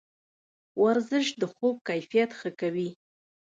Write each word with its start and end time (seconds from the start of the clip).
ورزش 0.83 1.27
د 1.41 1.43
خوب 1.53 1.75
کیفیت 1.89 2.29
ښه 2.39 2.49
کوي. 2.59 2.89